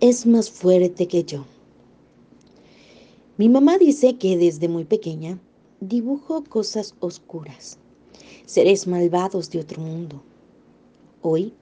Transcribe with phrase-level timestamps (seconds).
[0.00, 1.44] es más fuerte que yo.
[3.38, 5.38] Mi mamá dice que desde muy pequeña
[5.80, 7.78] dibujo cosas oscuras,
[8.44, 10.22] seres malvados de otro mundo.
[11.22, 11.54] Hoy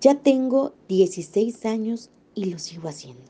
[0.00, 3.22] ya tengo 16 años y lo sigo haciendo.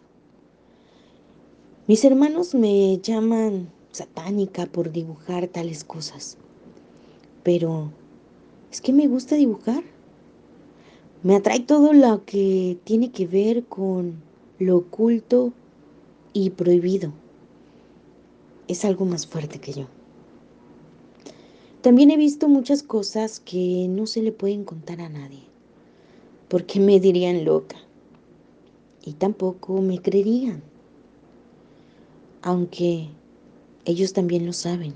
[1.89, 6.37] Mis hermanos me llaman satánica por dibujar tales cosas,
[7.43, 7.91] pero
[8.71, 9.83] es que me gusta dibujar.
[11.23, 14.28] Me atrae todo lo que tiene que ver con
[14.59, 15.53] lo oculto
[16.33, 17.13] y prohibido.
[18.67, 19.87] Es algo más fuerte que yo.
[21.81, 25.43] También he visto muchas cosas que no se le pueden contar a nadie,
[26.49, 27.77] porque me dirían loca
[29.05, 30.61] y tampoco me creerían,
[32.43, 33.09] aunque
[33.85, 34.93] ellos también lo saben,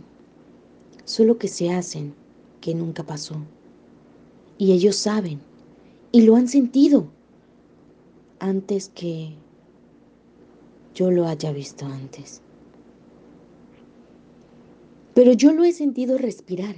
[1.05, 2.15] solo que se hacen
[2.61, 3.37] que nunca pasó.
[4.59, 5.41] Y ellos saben
[6.11, 7.07] y lo han sentido
[8.39, 9.35] antes que
[10.95, 12.43] yo lo haya visto antes.
[15.15, 16.77] Pero yo lo he sentido respirar,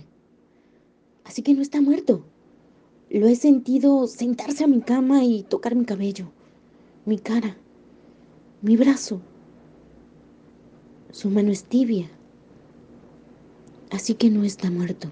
[1.25, 2.25] así que no está muerto.
[3.11, 6.27] Lo he sentido sentarse a mi cama y tocar mi cabello,
[7.05, 7.57] mi cara,
[8.61, 9.21] mi brazo.
[11.13, 12.11] Su mano es tibia,
[13.91, 15.09] así que no está muerto.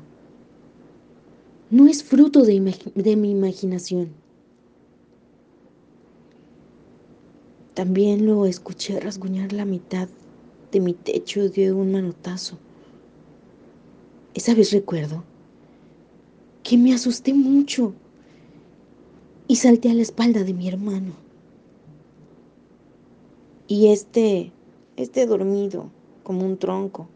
[1.71, 4.22] No es fruto de, de mi imaginación.
[7.75, 10.07] También lo escuché rasguñar la mitad
[10.71, 12.59] de mi techo de un manotazo.
[14.35, 15.25] Esa vez recuerdo
[16.63, 17.95] que me asusté mucho
[19.49, 21.13] y salté a la espalda de mi hermano.
[23.69, 24.53] Y este,
[24.97, 25.91] este dormido
[26.25, 27.09] como un tronco,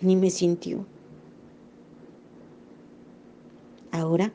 [0.00, 0.86] ni me sintió.
[3.90, 4.32] Ahora,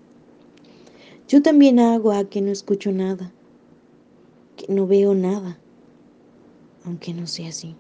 [1.30, 3.32] yo también hago a que no escucho nada
[4.68, 5.60] no veo nada,
[6.84, 7.76] aunque no sea así.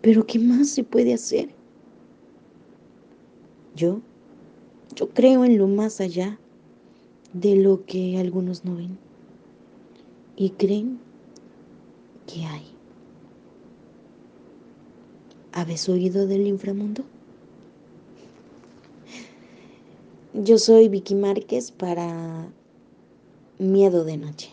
[0.00, 1.48] Pero ¿qué más se puede hacer?
[3.74, 4.00] Yo,
[4.94, 6.38] yo creo en lo más allá
[7.32, 8.98] de lo que algunos no ven
[10.36, 10.98] y creen
[12.26, 12.64] que hay.
[15.52, 17.04] ¿Habéis oído del inframundo?
[20.34, 22.48] Yo soy Vicky Márquez para
[23.58, 24.50] Miedo de Noche.